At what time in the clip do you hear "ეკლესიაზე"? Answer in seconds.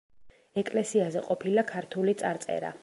0.61-1.23